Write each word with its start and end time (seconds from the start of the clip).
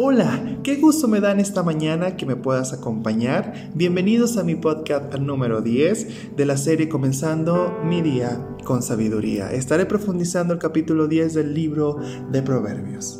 Hola, 0.00 0.60
qué 0.62 0.76
gusto 0.76 1.08
me 1.08 1.18
da 1.18 1.32
en 1.32 1.40
esta 1.40 1.64
mañana 1.64 2.16
que 2.16 2.24
me 2.24 2.36
puedas 2.36 2.72
acompañar. 2.72 3.72
Bienvenidos 3.74 4.36
a 4.36 4.44
mi 4.44 4.54
podcast 4.54 5.12
número 5.16 5.60
10 5.60 6.36
de 6.36 6.46
la 6.46 6.56
serie 6.56 6.88
Comenzando 6.88 7.76
mi 7.82 8.00
día 8.00 8.46
con 8.62 8.80
sabiduría. 8.80 9.50
Estaré 9.50 9.86
profundizando 9.86 10.54
el 10.54 10.60
capítulo 10.60 11.08
10 11.08 11.34
del 11.34 11.52
libro 11.52 11.96
de 12.30 12.42
Proverbios. 12.42 13.18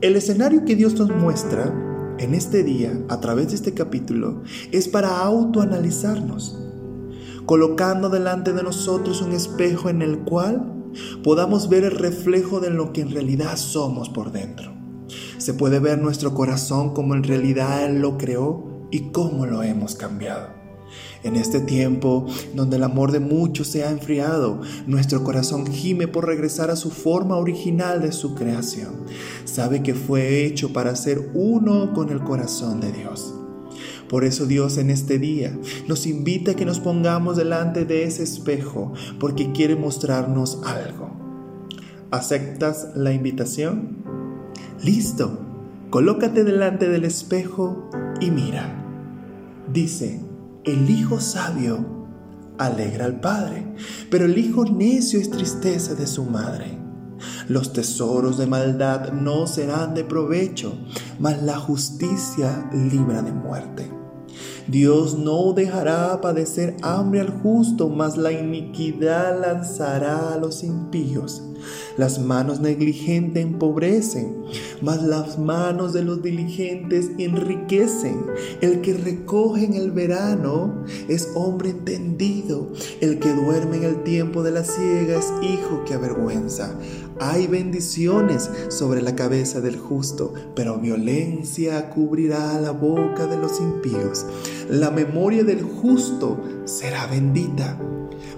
El 0.00 0.16
escenario 0.16 0.64
que 0.64 0.76
Dios 0.76 0.94
nos 0.94 1.10
muestra 1.10 1.74
en 2.18 2.32
este 2.32 2.64
día, 2.64 2.98
a 3.10 3.20
través 3.20 3.48
de 3.48 3.56
este 3.56 3.74
capítulo, 3.74 4.44
es 4.72 4.88
para 4.88 5.18
autoanalizarnos, 5.18 6.58
colocando 7.44 8.08
delante 8.08 8.54
de 8.54 8.62
nosotros 8.62 9.20
un 9.20 9.32
espejo 9.32 9.90
en 9.90 10.00
el 10.00 10.20
cual 10.20 10.72
podamos 11.22 11.68
ver 11.68 11.84
el 11.84 11.90
reflejo 11.90 12.60
de 12.60 12.70
lo 12.70 12.94
que 12.94 13.02
en 13.02 13.10
realidad 13.10 13.58
somos 13.58 14.08
por 14.08 14.32
dentro. 14.32 14.83
Se 15.44 15.52
puede 15.52 15.78
ver 15.78 15.98
nuestro 15.98 16.32
corazón 16.32 16.94
como 16.94 17.14
en 17.14 17.22
realidad 17.22 17.84
Él 17.84 18.00
lo 18.00 18.16
creó 18.16 18.64
y 18.90 19.10
cómo 19.10 19.44
lo 19.44 19.62
hemos 19.62 19.94
cambiado. 19.94 20.48
En 21.22 21.36
este 21.36 21.60
tiempo 21.60 22.24
donde 22.54 22.76
el 22.76 22.82
amor 22.82 23.12
de 23.12 23.20
muchos 23.20 23.66
se 23.66 23.84
ha 23.84 23.90
enfriado, 23.90 24.62
nuestro 24.86 25.22
corazón 25.22 25.66
gime 25.66 26.08
por 26.08 26.24
regresar 26.24 26.70
a 26.70 26.76
su 26.76 26.90
forma 26.90 27.36
original 27.36 28.00
de 28.00 28.12
su 28.12 28.34
creación. 28.34 29.04
Sabe 29.44 29.82
que 29.82 29.92
fue 29.92 30.46
hecho 30.46 30.72
para 30.72 30.96
ser 30.96 31.30
uno 31.34 31.92
con 31.92 32.08
el 32.08 32.20
corazón 32.20 32.80
de 32.80 32.92
Dios. 32.92 33.34
Por 34.08 34.24
eso 34.24 34.46
Dios 34.46 34.78
en 34.78 34.88
este 34.88 35.18
día 35.18 35.54
nos 35.86 36.06
invita 36.06 36.52
a 36.52 36.56
que 36.56 36.64
nos 36.64 36.80
pongamos 36.80 37.36
delante 37.36 37.84
de 37.84 38.04
ese 38.04 38.22
espejo 38.22 38.94
porque 39.20 39.52
quiere 39.52 39.76
mostrarnos 39.76 40.60
algo. 40.64 41.10
¿Aceptas 42.10 42.92
la 42.94 43.12
invitación? 43.12 43.93
Listo, 44.82 45.38
colócate 45.90 46.44
delante 46.44 46.88
del 46.88 47.04
espejo 47.04 47.88
y 48.20 48.30
mira. 48.30 48.80
Dice, 49.72 50.20
el 50.64 50.90
hijo 50.90 51.20
sabio 51.20 51.84
alegra 52.58 53.04
al 53.06 53.20
padre, 53.20 53.66
pero 54.10 54.24
el 54.24 54.38
hijo 54.38 54.64
necio 54.64 55.18
es 55.18 55.30
tristeza 55.30 55.94
de 55.94 56.06
su 56.06 56.24
madre. 56.24 56.78
Los 57.48 57.72
tesoros 57.72 58.38
de 58.38 58.46
maldad 58.46 59.12
no 59.12 59.46
serán 59.46 59.94
de 59.94 60.04
provecho, 60.04 60.76
mas 61.18 61.42
la 61.42 61.58
justicia 61.58 62.68
libra 62.72 63.22
de 63.22 63.32
muerte. 63.32 63.90
Dios 64.66 65.18
no 65.18 65.52
dejará 65.52 66.20
padecer 66.20 66.76
hambre 66.82 67.20
al 67.20 67.30
justo, 67.42 67.88
mas 67.88 68.16
la 68.16 68.32
iniquidad 68.32 69.40
lanzará 69.40 70.32
a 70.32 70.38
los 70.38 70.64
impíos. 70.64 71.42
Las 71.96 72.18
manos 72.18 72.60
negligentes 72.60 73.44
empobrecen, 73.44 74.34
mas 74.82 75.02
las 75.02 75.38
manos 75.38 75.92
de 75.92 76.02
los 76.02 76.22
diligentes 76.22 77.10
enriquecen. 77.18 78.26
El 78.60 78.80
que 78.80 78.94
recoge 78.94 79.64
en 79.64 79.74
el 79.74 79.92
verano 79.92 80.84
es 81.08 81.30
hombre 81.34 81.70
entendido. 81.70 82.72
El 83.00 83.20
que 83.20 83.32
duerme 83.32 83.76
en 83.76 83.84
el 83.84 84.02
tiempo 84.02 84.42
de 84.42 84.50
la 84.50 84.64
siega 84.64 85.18
es 85.18 85.32
hijo 85.42 85.84
que 85.84 85.94
avergüenza. 85.94 86.76
Hay 87.20 87.46
bendiciones 87.46 88.50
sobre 88.68 89.00
la 89.00 89.14
cabeza 89.14 89.60
del 89.60 89.78
justo, 89.78 90.34
pero 90.56 90.78
violencia 90.78 91.90
cubrirá 91.90 92.60
la 92.60 92.72
boca 92.72 93.26
de 93.26 93.36
los 93.36 93.60
impíos. 93.60 94.26
La 94.68 94.90
memoria 94.90 95.44
del 95.44 95.62
justo 95.62 96.40
será 96.64 97.06
bendita, 97.06 97.78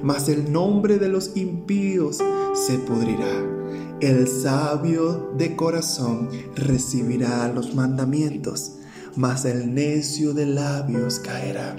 mas 0.02 0.28
el 0.28 0.52
nombre 0.52 0.98
de 0.98 1.08
los 1.08 1.36
impíos 1.36 2.18
se 2.54 2.78
pudrirá. 2.78 3.56
El 4.00 4.28
sabio 4.28 5.32
de 5.38 5.56
corazón 5.56 6.28
recibirá 6.54 7.48
los 7.48 7.74
mandamientos, 7.74 8.72
mas 9.16 9.46
el 9.46 9.74
necio 9.74 10.34
de 10.34 10.44
labios 10.44 11.18
caerá. 11.18 11.76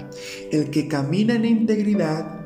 El 0.50 0.70
que 0.70 0.88
camina 0.88 1.36
en 1.36 1.44
integridad 1.44 2.37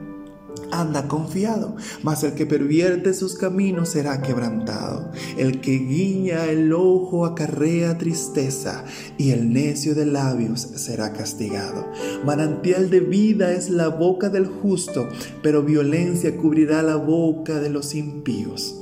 anda 0.73 1.07
confiado, 1.07 1.77
mas 2.03 2.25
el 2.25 2.35
que 2.35 2.47
pervierte 2.47 3.15
sus 3.15 3.37
caminos 3.37 3.91
será 3.91 4.23
quebrantado. 4.23 5.13
El 5.37 5.61
que 5.61 5.73
guiña 5.73 6.47
el 6.47 6.73
ojo 6.73 7.27
acarrea 7.27 7.99
tristeza, 7.99 8.85
y 9.19 9.31
el 9.31 9.53
necio 9.53 9.95
de 9.95 10.07
labios 10.07 10.61
será 10.61 11.13
castigado. 11.13 11.87
Manantial 12.25 12.91
de 12.91 13.01
vida 13.01 13.53
es 13.53 13.71
la 13.71 13.89
boca 13.89 14.29
del 14.31 14.47
justo, 14.47 15.09
pero 15.43 15.63
violencia 15.63 16.37
cubrirá 16.37 16.83
la 16.83 16.97
boca 16.97 17.61
de 17.61 17.71
los 17.71 17.95
impíos. 17.95 18.79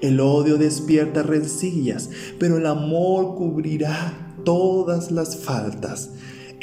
El 0.00 0.20
odio 0.20 0.56
despierta 0.56 1.22
rencillas, 1.22 2.10
pero 2.38 2.58
el 2.58 2.66
amor 2.66 3.36
cubrirá 3.36 4.34
todas 4.44 5.10
las 5.10 5.36
faltas. 5.36 6.10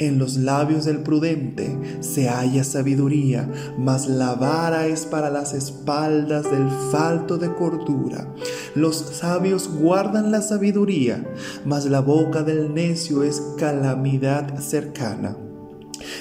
En 0.02 0.18
los 0.18 0.36
labios 0.36 0.84
del 0.84 0.98
prudente 1.04 1.78
se 2.00 2.28
halla 2.28 2.64
sabiduría, 2.64 3.48
mas 3.78 4.08
la 4.08 4.34
vara 4.34 4.88
es 4.88 5.06
para 5.06 5.30
las 5.30 5.54
espaldas 5.54 6.50
del 6.50 6.68
falto 6.90 7.38
de 7.38 7.54
cordura. 7.54 8.26
Los 8.74 8.96
sabios 8.96 9.70
guardan 9.72 10.32
la 10.32 10.42
sabiduría, 10.42 11.24
mas 11.64 11.84
la 11.84 12.00
boca 12.00 12.42
del 12.42 12.74
necio 12.74 13.22
es 13.22 13.40
calamidad 13.56 14.58
cercana. 14.58 15.36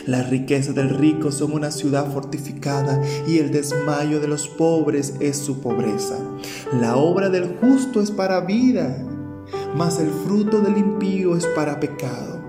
Las 0.05 0.29
riquezas 0.29 0.75
del 0.75 0.91
rico 0.91 1.31
son 1.31 1.53
una 1.53 1.71
ciudad 1.71 2.05
fortificada 2.13 3.01
y 3.27 3.39
el 3.39 3.49
desmayo 3.49 4.19
de 4.19 4.27
los 4.27 4.47
pobres 4.47 5.15
es 5.19 5.37
su 5.37 5.59
pobreza. 5.59 6.19
La 6.79 6.97
obra 6.97 7.29
del 7.29 7.57
justo 7.59 7.99
es 7.99 8.11
para 8.11 8.41
vida, 8.41 9.03
mas 9.75 9.99
el 9.99 10.11
fruto 10.23 10.61
del 10.61 10.77
impío 10.77 11.35
es 11.35 11.47
para 11.47 11.79
pecado. 11.79 12.40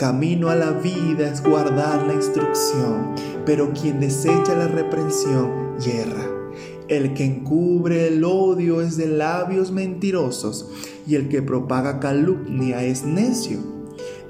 Camino 0.00 0.48
a 0.48 0.56
la 0.56 0.70
vida 0.70 1.30
es 1.30 1.42
guardar 1.42 2.06
la 2.06 2.14
instrucción, 2.14 3.14
pero 3.44 3.74
quien 3.74 4.00
desecha 4.00 4.56
la 4.56 4.66
reprensión 4.66 5.78
yerra. 5.78 6.26
El 6.88 7.12
que 7.12 7.26
encubre 7.26 8.08
el 8.08 8.24
odio 8.24 8.80
es 8.80 8.96
de 8.96 9.08
labios 9.08 9.70
mentirosos, 9.72 10.70
y 11.06 11.16
el 11.16 11.28
que 11.28 11.42
propaga 11.42 12.00
calumnia 12.00 12.82
es 12.82 13.04
necio. 13.04 13.58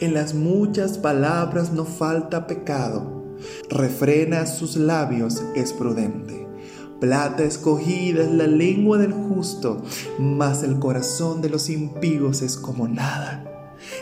En 0.00 0.12
las 0.12 0.34
muchas 0.34 0.98
palabras 0.98 1.72
no 1.72 1.84
falta 1.84 2.48
pecado. 2.48 3.36
Refrena 3.68 4.46
sus 4.46 4.74
labios 4.74 5.40
es 5.54 5.72
prudente. 5.72 6.48
Plata 6.98 7.44
escogida 7.44 8.24
es 8.24 8.32
la 8.32 8.48
lengua 8.48 8.98
del 8.98 9.12
justo, 9.12 9.80
mas 10.18 10.64
el 10.64 10.80
corazón 10.80 11.40
de 11.40 11.48
los 11.48 11.70
impíos 11.70 12.42
es 12.42 12.56
como 12.56 12.88
nada. 12.88 13.49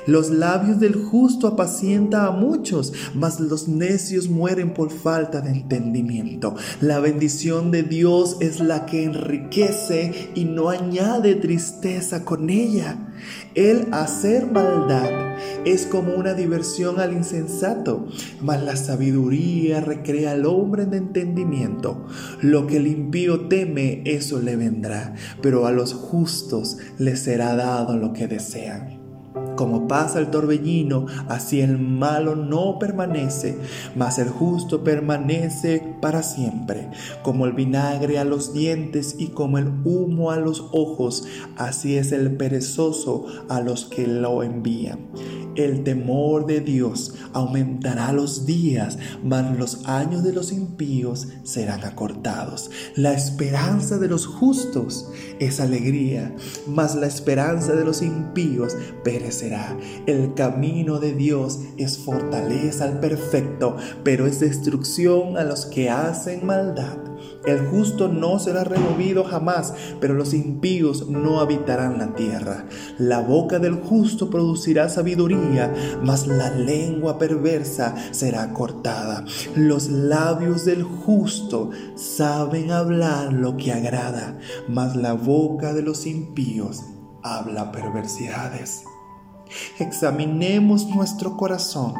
Los 0.09 0.31
labios 0.31 0.81
del 0.81 0.95
justo 0.95 1.47
apacienta 1.47 2.25
a 2.25 2.31
muchos, 2.31 2.95
mas 3.15 3.41
los 3.41 3.69
necios 3.69 4.31
mueren 4.31 4.73
por 4.73 4.91
falta 4.91 5.43
de 5.43 5.51
entendimiento. 5.51 6.55
La 6.81 6.99
bendición 6.99 7.71
de 7.71 7.83
Dios 7.83 8.39
es 8.41 8.61
la 8.61 8.87
que 8.87 9.05
enriquece 9.05 10.31
y 10.35 10.47
no 10.47 10.71
añade 10.71 11.35
tristeza 11.35 12.25
con 12.25 12.49
ella. 12.49 13.11
El 13.55 13.93
hacer 13.93 14.51
maldad 14.51 15.37
es 15.67 15.85
como 15.85 16.15
una 16.15 16.33
diversión 16.33 17.01
al 17.01 17.13
insensato, 17.13 18.07
mas 18.41 18.63
la 18.63 18.77
sabiduría 18.77 19.83
recrea 19.83 20.31
al 20.31 20.47
hombre 20.47 20.87
de 20.87 20.97
entendimiento. 20.97 22.07
Lo 22.41 22.67
que 22.67 22.79
el 22.79 22.87
impío 22.87 23.49
teme, 23.49 24.01
eso 24.07 24.41
le 24.41 24.57
vendrá, 24.57 25.15
pero 25.43 25.67
a 25.67 25.71
los 25.71 25.93
justos 25.93 26.79
les 26.97 27.21
será 27.21 27.55
dado 27.57 27.99
lo 27.99 28.15
que 28.15 28.27
desean. 28.27 28.98
Como 29.59 29.89
pasa 29.89 30.21
el 30.21 30.31
torbellino, 30.31 31.07
así 31.27 31.61
el 31.61 31.81
malo 31.81 32.37
no 32.37 32.79
permanece, 32.79 33.59
mas 33.97 34.21
el 34.21 34.29
justo 34.29 34.85
permanece 34.85 35.97
para 36.01 36.23
siempre. 36.23 36.89
Como 37.25 37.45
el 37.45 37.55
vinagre 37.55 38.21
a 38.21 38.25
los 38.25 38.55
dientes 38.55 39.17
y 39.19 39.31
como 39.31 39.59
el 39.59 39.67
humo 39.85 40.31
a 40.31 40.37
los 40.37 40.65
ojos, 40.71 41.27
así 41.57 41.97
es 41.97 42.13
el 42.13 42.37
perezoso 42.37 43.27
a 43.49 43.61
los 43.61 43.87
que 43.87 44.07
lo 44.07 44.45
envían. 44.45 45.09
El 45.59 45.83
temor 45.83 46.47
de 46.47 46.61
Dios 46.61 47.15
aumentará 47.33 48.13
los 48.13 48.47
días, 48.47 48.97
mas 49.25 49.59
los 49.59 49.89
años 49.89 50.23
de 50.23 50.33
los 50.33 50.53
impíos 50.53 51.27
serán 51.43 51.83
acortados. 51.83 52.71
La 52.95 53.13
esperanza 53.13 53.99
de 53.99 54.07
los 54.07 54.25
justos 54.25 55.11
es 55.41 55.59
alegría, 55.59 56.33
mas 56.69 56.95
la 56.95 57.09
esperanza 57.09 57.73
de 57.73 57.85
los 57.85 58.03
impíos 58.03 58.77
perecerá. 59.03 59.77
El 60.07 60.35
camino 60.35 61.01
de 61.01 61.13
Dios 61.13 61.59
es 61.77 61.99
fortaleza 61.99 62.85
al 62.85 63.01
perfecto, 63.01 63.77
pero 64.05 64.29
es 64.29 64.39
destrucción 64.39 65.37
a 65.37 65.43
los 65.43 65.67
que 65.67 65.91
hacen 65.91 66.47
maldad. 66.47 67.08
El 67.47 67.67
justo 67.67 68.09
no 68.09 68.39
será 68.39 68.65
removido 68.65 69.25
jamás, 69.25 69.75
pero 70.01 70.15
los 70.15 70.35
impíos 70.35 71.09
no 71.09 71.41
habitarán 71.41 71.99
la 71.99 72.15
tierra. 72.15 72.67
La 72.99 73.21
boca 73.21 73.59
del 73.59 73.75
justo 73.75 74.31
producirá 74.31 74.89
sabiduría, 74.89 75.73
mas 76.03 76.27
la 76.27 76.51
lengua 76.51 77.19
perversa 77.19 77.95
será 78.11 78.53
cortada. 78.53 79.25
Los 79.55 79.89
labios 79.89 80.65
del 80.65 80.83
justo 80.83 81.71
saben 81.95 82.71
hablar 82.71 83.33
lo 83.33 83.57
que 83.57 83.73
agrada, 83.73 84.39
mas 84.69 84.97
la 84.97 85.15
boca 85.15 85.73
de 85.73 85.83
los 85.83 86.07
impíos 86.07 86.85
habla 87.23 87.73
perversidades. 87.73 88.85
Examinemos 89.79 90.87
nuestro 90.89 91.37
corazón 91.37 91.95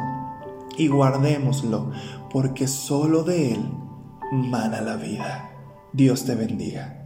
y 0.77 0.87
guardémoslo, 0.87 1.91
porque 2.31 2.67
solo 2.67 3.23
de 3.23 3.53
Él 3.53 3.65
mana 4.31 4.81
la 4.81 4.95
vida. 4.95 5.49
Dios 5.93 6.25
te 6.25 6.35
bendiga. 6.35 6.98